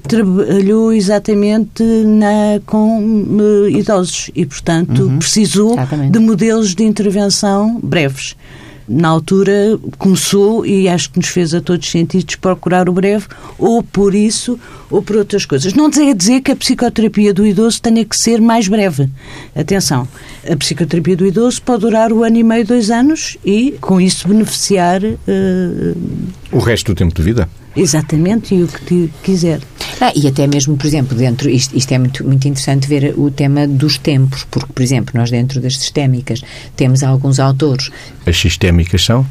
[0.06, 3.38] trabalhou exatamente na, com
[3.70, 5.18] idosos e, portanto, uhum.
[5.18, 6.12] precisou exatamente.
[6.12, 8.36] de modelos de intervenção breves.
[8.88, 13.26] Na altura, começou, e acho que nos fez a todos sentidos, procurar o breve,
[13.58, 14.58] ou por isso,
[14.90, 15.74] ou por outras coisas.
[15.74, 19.08] Não é dizer que a psicoterapia do idoso tenha que ser mais breve.
[19.54, 20.06] Atenção,
[20.48, 24.28] a psicoterapia do idoso pode durar um ano e meio, dois anos, e com isso
[24.28, 25.02] beneficiar.
[25.02, 25.96] Uh,
[26.52, 27.48] o resto do tempo de vida?
[27.76, 29.60] Exatamente, e o que quiser.
[30.00, 33.30] Ah, e até mesmo, por exemplo, dentro, isto, isto, é muito, muito interessante ver o
[33.30, 36.42] tema dos tempos, porque, por exemplo, nós dentro das sistémicas
[36.76, 37.90] temos alguns autores.
[38.26, 39.26] As sistémicas são?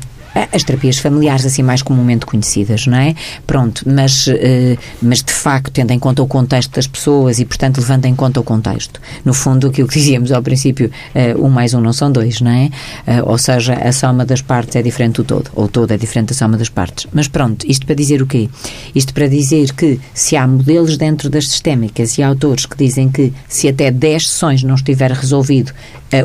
[0.52, 3.15] As terapias familiares assim mais comumente conhecidas, não é?
[3.48, 7.78] Pronto, mas, eh, mas de facto tendo em conta o contexto das pessoas e, portanto,
[7.78, 9.00] levando em conta o contexto.
[9.24, 12.52] No fundo, aquilo que dizíamos ao princípio, eh, um mais um não são dois, não
[12.52, 12.69] é?
[13.08, 16.30] Eh, ou seja, a soma das partes é diferente do todo, ou todo é diferente
[16.30, 17.08] da soma das partes.
[17.13, 18.50] Mas pronto, isto para dizer o quê?
[18.93, 23.32] Isto para dizer que se há modelos dentro das sistémicas e autores que dizem que
[23.48, 25.71] se até 10 sessões não estiver resolvido,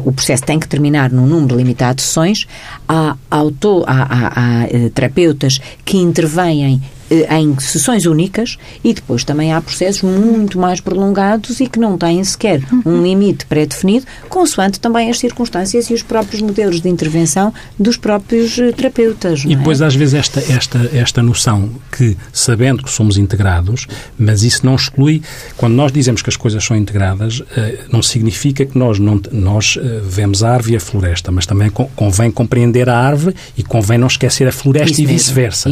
[0.05, 2.47] o processo tem que terminar num número limitado de sessões,
[2.89, 9.25] há, autor, há há, há, há terapeutas que intervêm eh, em sessões únicas e depois
[9.25, 14.79] também há processos muito mais prolongados e que não têm sequer um limite pré-definido, consoante
[14.79, 19.43] também as circunstâncias e os próprios modelos de intervenção dos próprios eh, terapeutas.
[19.45, 19.87] E depois, é?
[19.87, 23.87] às vezes, esta, esta, esta noção que, sabendo que somos integrados,
[24.19, 25.23] mas isso não exclui,
[25.57, 29.79] quando nós dizemos que as coisas são integradas, eh, não significa que nós, não, nós
[30.05, 34.07] vemos a árvore e a floresta, mas também convém compreender a árvore e convém não
[34.07, 35.71] esquecer a floresta isso e vice-versa.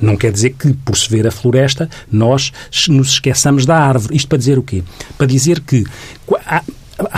[0.00, 2.52] Não quer dizer que por se ver a floresta, nós
[2.88, 4.16] nos esqueçamos da árvore.
[4.16, 4.82] Isto para dizer o quê?
[5.16, 5.84] Para dizer que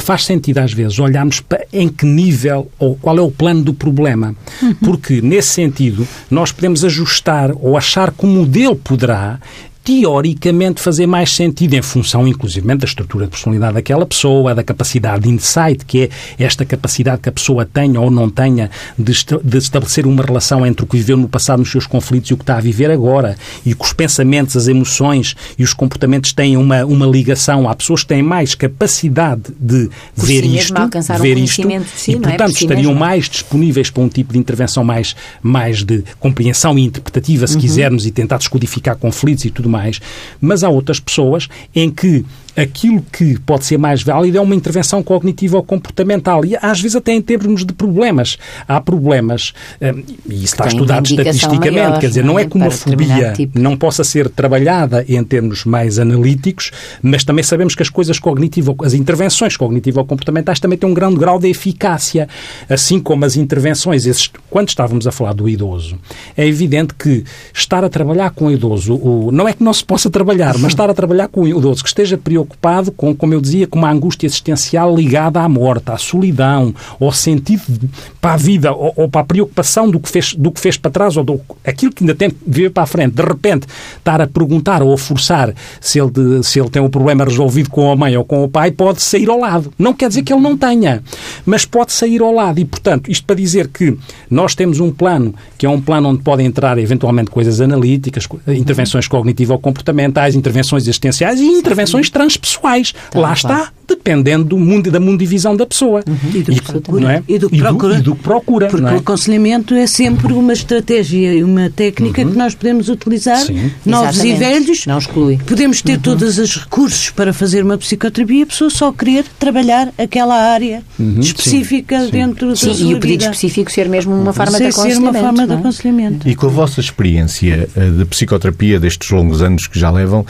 [0.00, 3.74] faz sentido às vezes olharmos para em que nível ou qual é o plano do
[3.74, 4.34] problema.
[4.62, 4.74] Uhum.
[4.74, 9.40] Porque, nesse sentido, nós podemos ajustar ou achar que o modelo poderá
[9.84, 15.24] teoricamente fazer mais sentido em função, inclusive, da estrutura de personalidade daquela pessoa, da capacidade
[15.24, 16.08] de insight, que é
[16.42, 19.12] esta capacidade que a pessoa tenha ou não tenha de,
[19.44, 22.36] de estabelecer uma relação entre o que viveu no passado nos seus conflitos e o
[22.38, 26.56] que está a viver agora, e que os pensamentos, as emoções e os comportamentos têm
[26.56, 27.68] uma, uma ligação.
[27.68, 32.12] Há pessoas que têm mais capacidade de Por ver si isto, um ver isto, si,
[32.12, 32.54] e, portanto, é?
[32.54, 33.00] si estariam mesmo.
[33.00, 37.60] mais disponíveis para um tipo de intervenção mais, mais de compreensão e interpretativa, se uhum.
[37.60, 40.00] quisermos, e tentar descodificar conflitos e tudo mais,
[40.40, 42.24] mas há outras pessoas em que
[42.56, 46.44] aquilo que pode ser mais válido é uma intervenção cognitiva ou comportamental.
[46.44, 48.38] E às vezes até em termos de problemas.
[48.66, 52.56] Há problemas, hum, e isso está estudado estatisticamente, maior, quer dizer, não, não é que
[52.56, 53.58] uma fobia tipo.
[53.58, 56.70] não possa ser trabalhada em termos mais analíticos,
[57.02, 61.38] mas também sabemos que as coisas cognitivas, as intervenções cognitivo-comportamentais também têm um grande grau
[61.38, 62.28] de eficácia,
[62.68, 65.98] assim como as intervenções, esses, quando estávamos a falar do idoso,
[66.36, 69.84] é evidente que estar a trabalhar com o idoso, o, não é que não se
[69.84, 73.34] possa trabalhar, mas estar a trabalhar com o idoso que esteja preocupado preocupado com, como
[73.34, 77.88] eu dizia, com uma angústia existencial ligada à morte, à solidão, ao sentido de,
[78.20, 80.90] para a vida, ou, ou, para a preocupação do que fez, do que fez para
[80.90, 83.14] trás, ou do, aquilo que ainda tem que viver para a frente.
[83.14, 86.90] De repente, estar a perguntar ou a forçar se ele, de, se ele tem um
[86.90, 89.72] problema resolvido com a mãe ou com o pai, pode sair ao lado.
[89.78, 91.02] Não quer dizer que ele não tenha,
[91.44, 92.58] mas pode sair ao lado.
[92.60, 93.96] E, portanto, isto para dizer que
[94.30, 99.08] nós temos um plano, que é um plano onde podem entrar eventualmente coisas analíticas, intervenções
[99.08, 102.92] cognitivo-comportamentais, intervenções existenciais e intervenções trans pessoais.
[103.10, 106.02] Tá, Lá está, dependendo do mundo, da mundivisão da pessoa.
[106.06, 106.30] Uhum.
[106.34, 107.12] E, do e, procura.
[107.12, 107.22] É?
[107.28, 107.98] e, do que procura.
[107.98, 108.66] E do, que procura.
[108.68, 108.92] Porque é?
[108.92, 112.30] o aconselhamento é sempre uma estratégia e uma técnica uhum.
[112.30, 113.70] que nós podemos utilizar, Sim.
[113.84, 114.36] novos Exatamente.
[114.36, 114.86] e velhos.
[114.86, 115.38] Não exclui.
[115.46, 116.00] Podemos ter uhum.
[116.00, 121.20] todos os recursos para fazer uma psicoterapia, a pessoa só querer trabalhar aquela área uhum.
[121.20, 122.10] específica Sim.
[122.10, 125.02] dentro da Sim, sua e o pedido específico ser mesmo uma forma de aconselhamento.
[125.02, 125.56] ser uma forma de é?
[125.56, 126.28] aconselhamento.
[126.28, 130.24] E com a vossa experiência eh, de psicoterapia destes longos anos que já levam,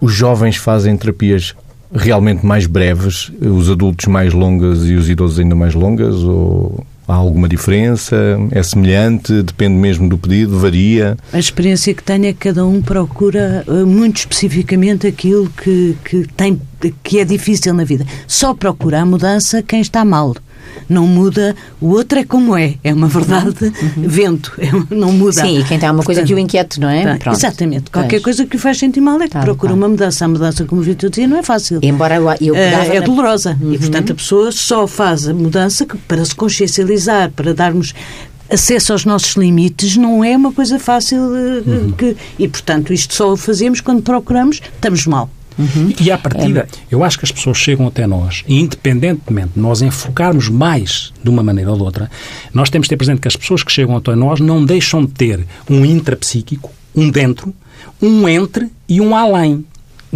[0.00, 1.54] os jovens fazem terapias
[1.94, 6.16] realmente mais breves, os adultos mais longas e os idosos ainda mais longas?
[6.16, 8.16] Ou há alguma diferença?
[8.50, 9.42] É semelhante?
[9.42, 10.58] Depende mesmo do pedido?
[10.58, 11.16] Varia?
[11.32, 16.26] A experiência que tenho é que cada um procura eh, muito especificamente aquilo que, que,
[16.36, 16.60] tem,
[17.02, 18.04] que é difícil na vida.
[18.26, 20.34] Só procura a mudança quem está mal
[20.88, 24.08] não muda, o outro é como é, é uma verdade, uhum.
[24.08, 25.40] vento, é, não muda.
[25.42, 27.16] Sim, e quem tem alguma coisa Portanto, que o inquiete, não é?
[27.16, 28.36] Tá, exatamente, qualquer pois.
[28.36, 29.76] coisa que o faz sentir mal é que tá, procura tá.
[29.76, 30.24] uma mudança.
[30.24, 31.80] A mudança, como o Vitor dizia, não é fácil.
[31.82, 33.56] Embora eu, eu é, é dolorosa.
[33.60, 33.74] Uhum.
[33.74, 37.94] E, portanto, a pessoa só faz a mudança para se consciencializar, para darmos
[38.50, 41.92] acesso aos nossos limites não é uma coisa fácil eh, uhum.
[41.92, 45.92] que, e portanto isto só o fazemos quando procuramos estamos mal Uhum.
[46.00, 46.78] E à partida, é.
[46.90, 51.30] eu acho que as pessoas chegam até nós, e independentemente de nós enfocarmos mais de
[51.30, 52.10] uma maneira ou de outra,
[52.52, 55.12] nós temos de ter presente que as pessoas que chegam até nós não deixam de
[55.12, 57.54] ter um intrapsíquico, um dentro,
[58.02, 59.64] um entre e um além.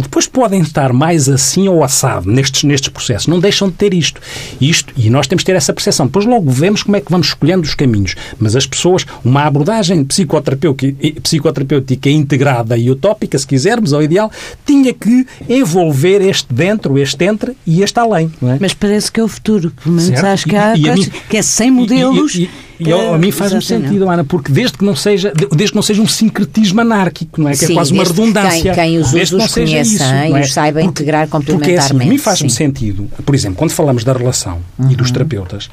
[0.01, 3.27] Depois podem estar mais assim ou assado nestes, nestes processos.
[3.27, 4.21] Não deixam de ter isto.
[4.59, 4.93] isto.
[4.95, 6.05] E nós temos que ter essa percepção.
[6.05, 8.15] Depois logo vemos como é que vamos escolhendo os caminhos.
[8.37, 14.31] Mas as pessoas, uma abordagem psicoterapêutica, psicoterapêutica integrada e utópica, se quisermos, ao ideal,
[14.65, 18.31] tinha que envolver este dentro, este entre e este além.
[18.41, 18.57] É?
[18.59, 19.71] Mas parece que é o futuro.
[19.83, 20.25] Pelo menos certo?
[20.25, 22.35] acho que há e, e coisa, mim, que é sem modelos.
[22.35, 25.81] E, e a mim faz-me sentido, Ana, porque desde que não seja, desde que não
[25.81, 27.51] seja um sincretismo anarquico, não é?
[27.51, 28.73] Que Sim, é quase uma redundância.
[28.73, 30.29] Quem, quem os usa os conheça isso, é?
[30.29, 31.77] e os saiba porque, integrar complementarmente.
[31.77, 34.91] Porque é assim, a mim faz-me sentido, por exemplo, quando falamos da relação uhum.
[34.91, 35.13] e dos uhum.
[35.13, 35.69] terapeutas,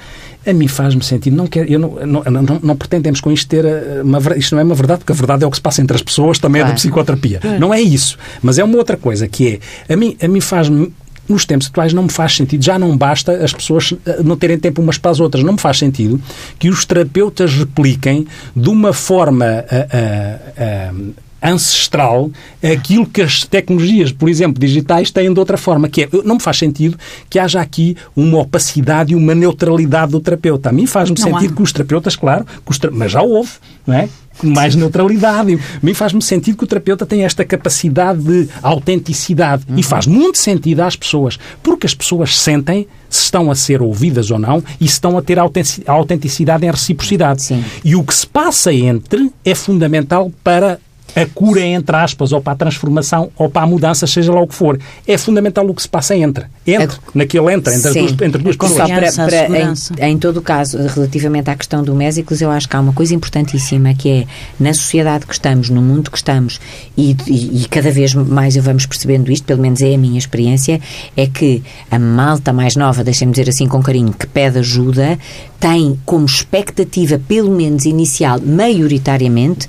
[0.47, 1.37] a mim faz-me sentido.
[1.37, 4.61] Não, quer, eu não, não, não, não, pretendemos com isto ter eh, uma Isto não
[4.61, 6.61] é uma verdade, porque a verdade é o que se passa entre as pessoas, também
[6.61, 6.71] claro.
[6.71, 7.41] é da psicoterapia.
[7.59, 8.17] Não é isso.
[8.43, 10.93] Mas é uma outra coisa, que é, a mim, a mim faz-me
[11.29, 14.59] nos tempos atuais não me faz sentido, já não basta as pessoas eh, não terem
[14.59, 16.21] tempo umas para as outras, não me faz sentido
[16.59, 21.15] que os terapeutas repliquem de uma forma uh, uh,
[21.47, 22.31] ancestral
[22.63, 26.43] aquilo que as tecnologias, por exemplo, digitais têm de outra forma, que é, não me
[26.43, 30.71] faz sentido que haja aqui uma opacidade e uma neutralidade do terapeuta.
[30.71, 31.57] A mim faz-me sentido há.
[31.57, 32.91] que os terapeutas, claro, os tra...
[32.91, 33.51] mas já houve,
[33.87, 34.09] não é?
[34.43, 35.55] mais neutralidade.
[35.55, 39.79] A mim faz-me sentido que o terapeuta tem esta capacidade de autenticidade uhum.
[39.79, 44.31] e faz muito sentido às pessoas, porque as pessoas sentem se estão a ser ouvidas
[44.31, 47.43] ou não e se estão a ter autenticidade em reciprocidade.
[47.43, 47.65] Sim.
[47.85, 50.79] E o que se passa entre é fundamental para
[51.17, 54.47] a cura, entre aspas, ou para a transformação, ou para a mudança, seja lá o
[54.47, 54.79] que for.
[55.07, 56.45] É fundamental o que se passa entre.
[56.67, 57.01] Entre, a...
[57.15, 58.05] naquele entre, entre Sim.
[58.05, 58.91] as duas, entre duas pessoas.
[58.91, 62.77] Para, para, em, em, todo o caso, relativamente à questão do Mésicles, eu acho que
[62.77, 64.27] há uma coisa importantíssima que é,
[64.61, 66.61] na sociedade que estamos, no mundo que estamos,
[66.97, 70.19] e, e, e cada vez mais eu vamos percebendo isto, pelo menos é a minha
[70.19, 70.79] experiência,
[71.17, 75.19] é que a malta mais nova, deixem-me dizer assim com carinho, que pede ajuda,
[75.59, 79.67] tem como expectativa, pelo menos inicial, maioritariamente,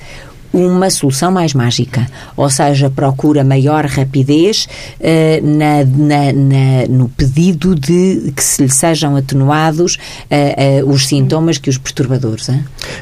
[0.53, 4.67] uma solução mais mágica, ou seja, procura maior rapidez
[4.99, 11.07] uh, na, na, na, no pedido de que se lhe sejam atenuados uh, uh, os
[11.07, 12.49] sintomas que os perturbadores.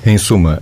[0.05, 0.61] Em suma,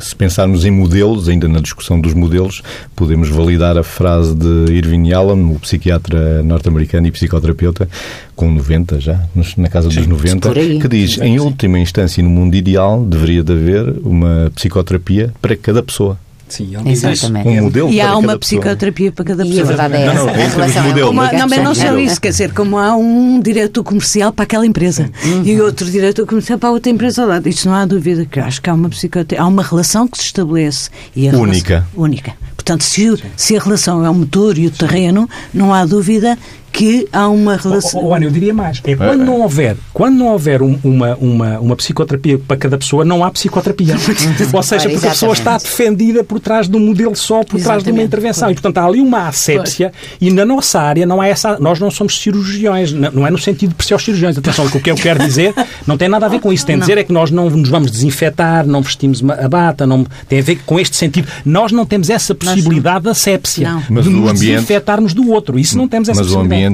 [0.00, 2.62] se pensarmos em modelos, ainda na discussão dos modelos,
[2.94, 7.88] podemos validar a frase de Irving Yalom, o psiquiatra norte-americano e psicoterapeuta,
[8.34, 9.20] com 90 já,
[9.56, 13.98] na casa dos 90, que diz, em última instância, no mundo ideal, deveria de haver
[14.02, 16.18] uma psicoterapia para cada pessoa.
[16.50, 17.48] Sim, ele Exatamente.
[17.48, 19.58] Um modelo e há uma psicoterapia para cada pessoa.
[19.58, 20.14] E a verdade é essa.
[20.14, 22.78] Não, não, a relação modelo, é uma, não, mas não só isso, quer dizer, como
[22.78, 25.42] há um diretor comercial para aquela empresa uhum.
[25.44, 27.48] e outro diretor comercial para outra empresa ao lado.
[27.48, 30.24] Isto não há dúvida que acho que há uma psicoterapia, há uma relação que se
[30.24, 30.90] estabelece.
[31.14, 31.68] E única.
[31.68, 32.34] Relação, única.
[32.56, 36.38] Portanto, se, se a relação é o motor e o terreno, não há dúvida
[36.80, 38.02] que há uma relação.
[38.02, 38.80] Oh, oh, eu diria mais.
[38.84, 43.04] É quando não houver, quando não houver um, uma, uma, uma psicoterapia para cada pessoa,
[43.04, 43.96] não há psicoterapia.
[44.50, 47.84] Ou seja, porque a pessoa está defendida por trás de um modelo só, por trás
[47.84, 48.50] de uma intervenção.
[48.50, 51.58] E, portanto, há ali uma assépsia e na nossa área não é essa.
[51.58, 54.38] Nós não somos cirurgiões, não é no sentido de ser os cirurgiões.
[54.38, 55.52] Atenção, o que eu quero dizer
[55.86, 56.64] não tem nada a ver com isso.
[56.64, 60.06] Tem a dizer é que nós não nos vamos desinfetar, não vestimos a bata, não
[60.26, 61.28] tem a ver com este sentido.
[61.44, 64.54] Nós não temos essa possibilidade da assépsia de nos ambiente...
[64.54, 65.58] desinfetarmos do outro.
[65.58, 66.69] Isso não temos essa possibilidade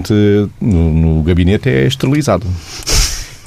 [0.61, 2.47] no, no gabinete é esterilizado.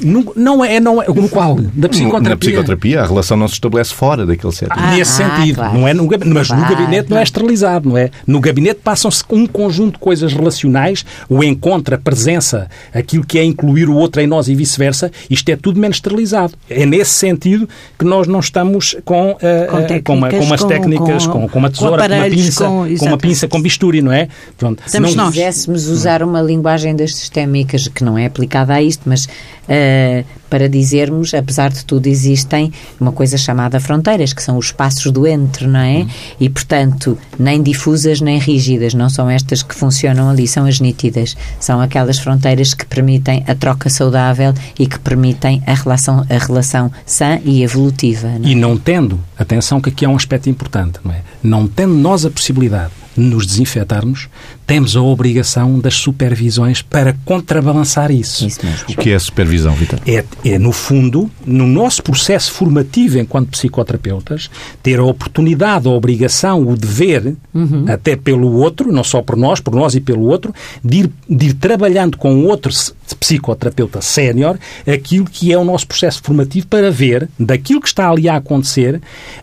[0.02, 1.08] Não, não é, não é.
[1.08, 1.56] No qual?
[1.56, 2.30] Da psicoterapia?
[2.30, 4.74] Na psicoterapia, a relação não se estabelece fora daquele setting.
[4.76, 5.56] Ah, Nesse ah, sentido.
[5.56, 5.78] Claro.
[5.78, 8.10] Não é no, mas claro, no gabinete não é esterilizado, não é?
[8.26, 13.44] No gabinete passam-se um conjunto de coisas relacionais, o encontro, a presença, aquilo que é
[13.44, 16.54] incluir o outro em nós e vice-versa, isto é tudo menos esterilizado.
[16.70, 19.38] É nesse sentido que nós não estamos com, uh,
[19.70, 23.06] com, técnicas, com, uma, com umas técnicas, com, com, uma tesoura, com, uma pinça, com,
[23.06, 24.28] uma pinça com bisturi, não é?
[24.58, 24.82] Pronto.
[24.86, 29.26] Se não quiséssemos usar uma linguagem das sistémicas que não é aplicada a isto, mas
[29.26, 29.30] uh,
[30.50, 35.28] para dizermos, apesar de tudo, existem uma coisa chamada fronteiras, que são os espaços do
[35.28, 35.98] entre, não é?
[36.00, 36.08] Uhum.
[36.40, 41.38] E, portanto, nem difusas nem rígidas, não são estas que funcionam ali, são as nítidas.
[41.60, 46.92] São aquelas fronteiras que permitem a troca saudável e que permitem a relação, a relação
[47.06, 48.28] sã e evolutiva.
[48.28, 48.52] Não é?
[48.52, 51.22] E não tendo, atenção que aqui é um aspecto importante, não é?
[51.44, 54.30] Não tendo nós a possibilidade de nos desinfetarmos,
[54.70, 58.48] temos a obrigação das supervisões para contrabalançar isso.
[58.48, 58.86] isso mesmo.
[58.90, 60.00] O que é a supervisão, Vitor?
[60.08, 64.50] É, é, no fundo, no nosso processo formativo enquanto psicoterapeutas,
[64.82, 67.86] ter a oportunidade, a obrigação, o dever, uhum.
[67.90, 70.54] até pelo outro, não só por nós, por nós e pelo outro,
[70.84, 72.72] de ir, de ir trabalhando com outro
[73.20, 78.30] psicoterapeuta sénior aquilo que é o nosso processo formativo para ver, daquilo que está ali
[78.30, 79.02] a acontecer,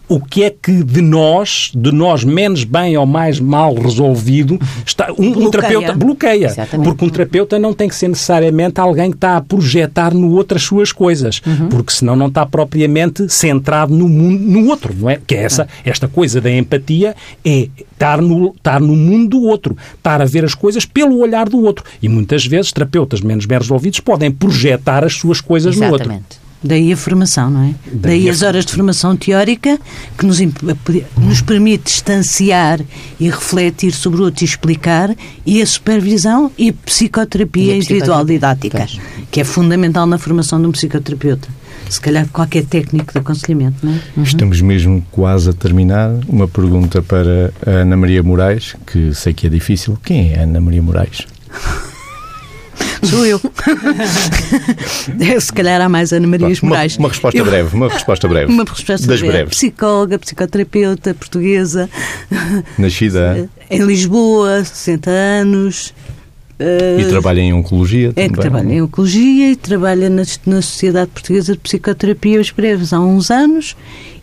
[0.09, 4.59] o que é que de nós, de nós menos bem ou mais mal mal resolvido,
[4.85, 6.47] está, um, um terapeuta bloqueia.
[6.47, 6.89] Exatamente.
[6.89, 10.57] Porque um terapeuta não tem que ser necessariamente alguém que está a projetar no outro
[10.57, 11.41] as suas coisas,
[11.71, 15.19] porque senão não está propriamente centrado no mundo, no outro, não é?
[15.27, 17.15] Que é essa, esta coisa da empatia
[17.45, 21.49] é estar no, estar no mundo do outro, estar a ver as coisas pelo olhar
[21.49, 21.85] do outro.
[22.03, 26.13] E muitas vezes terapeutas menos bem resolvidos podem projetar as suas coisas no outro.
[26.67, 27.75] Daí a formação, não é?
[27.87, 29.79] Daí Daí, as horas de formação teórica
[30.19, 30.39] que nos,
[31.17, 32.81] nos permite distanciar
[33.21, 35.15] e refletir sobre o outro e explicar,
[35.45, 38.87] e a supervisão e a psicoterapia E a individual didática,
[39.31, 41.49] que é fundamental na formação de um psicoterapeuta.
[41.89, 44.23] Se calhar qualquer técnico de aconselhamento, não é?
[44.23, 46.11] Estamos mesmo quase a terminar.
[46.29, 49.97] Uma pergunta para a Ana Maria Moraes, que sei que é difícil.
[50.03, 51.27] Quem é a Ana Maria Moraes?
[53.09, 53.41] Sou eu.
[55.21, 56.97] É, Se calhar há mais Ana Marias Uma, Moraes.
[56.97, 58.53] uma resposta Eu- breve, uma resposta breve.
[58.53, 59.33] Uma resposta das breve.
[59.33, 59.57] breves.
[59.57, 61.89] Psicóloga, psicoterapeuta portuguesa,
[62.79, 65.95] Nascida em Lisboa, 60 anos.
[66.59, 68.41] e eh, trabalha em oncologia É que também.
[68.41, 73.31] trabalha em oncologia e trabalha na, na Sociedade Portuguesa de Psicoterapia os breves há uns
[73.31, 73.77] anos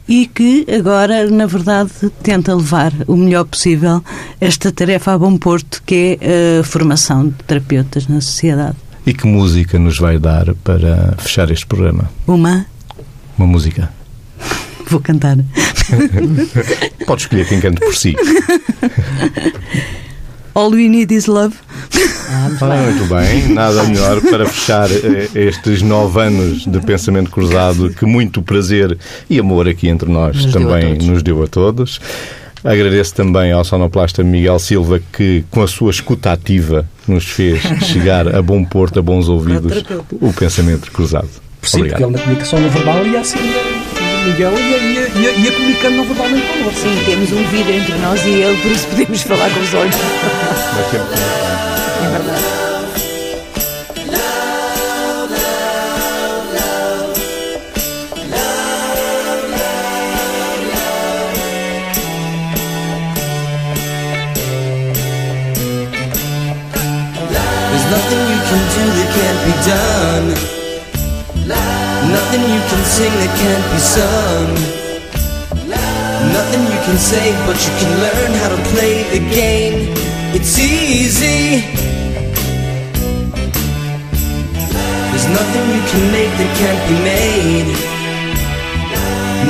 [0.08, 1.92] e que agora, na verdade,
[2.22, 4.04] tenta levar o melhor possível
[4.40, 8.76] esta tarefa a bom porto, que é a formação de terapeutas na sociedade.
[9.06, 12.10] E que música nos vai dar para fechar este programa?
[12.28, 12.66] Uma,
[13.38, 13.92] Uma música.
[14.88, 15.38] vou cantar.
[17.06, 18.16] Pode escolher quem cante por si.
[20.56, 21.56] All We Need Is Love.
[22.30, 22.82] Ah, muito Ah, bem.
[22.94, 28.42] muito bem, nada melhor para fechar eh, estes nove anos de pensamento cruzado que muito
[28.42, 28.98] prazer
[29.30, 31.08] e amor aqui entre nós Nos deu também todos.
[31.08, 32.00] nos deu a todos.
[32.64, 38.34] Agradeço também ao sonoplasta Miguel Silva que, com a sua escuta ativa, nos fez chegar
[38.34, 39.84] a bom porto, a bons ouvidos,
[40.22, 41.28] o pensamento cruzado.
[41.62, 43.38] Sim, porque ele na comunicação não verbal ia assim,
[44.24, 46.80] Miguel ia, ia, ia, ia comunicando não verbalmente connosco.
[46.80, 49.96] Sim, temos um vídeo entre nós e ele, por isso podemos falar com os olhos.
[50.76, 50.94] Mas
[52.04, 52.44] É verdade.
[67.70, 70.54] There's nothing you can do that can't be done.
[72.12, 74.54] Nothing you can sing that can't be sung.
[76.38, 79.92] Nothing you can say, but you can learn how to play the game.
[80.34, 81.62] It's easy.
[85.10, 87.70] There's nothing you can make that can't be made.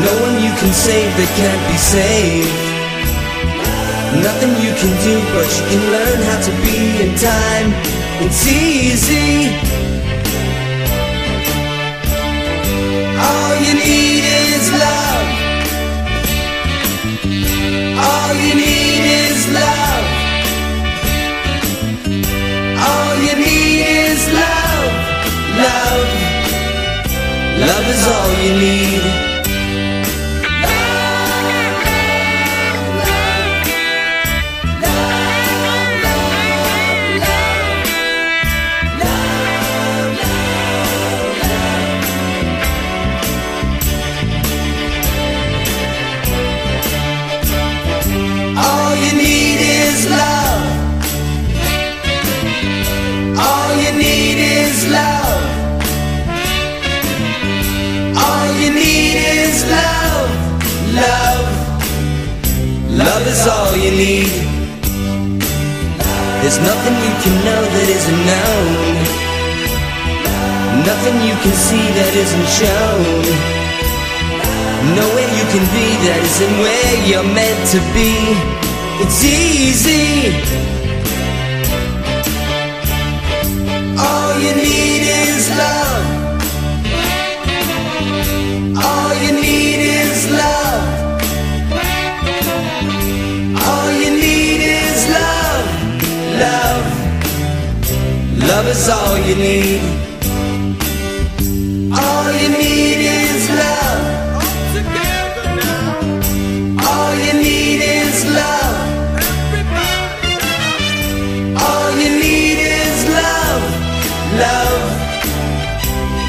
[0.05, 2.53] No one you can save that can't be saved.
[4.27, 7.69] Nothing you can do, but you can learn how to be in time.
[8.25, 9.82] It's easy.
[27.67, 29.32] Love is all you need.
[76.35, 78.11] Isn't where you're meant to be.
[79.03, 80.33] It's easy.
[83.99, 86.05] All you need is love.
[88.83, 91.21] All you need is love.
[93.67, 95.65] All you need is love.
[96.45, 96.85] Love.
[98.49, 99.92] Love is all you need.